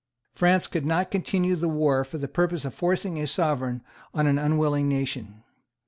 [0.33, 3.83] France could not continue the war for the purpose of forcing a Sovereign
[4.15, 5.43] on an unwilling nation.